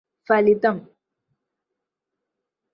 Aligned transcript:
ഫലിതം 0.29 0.77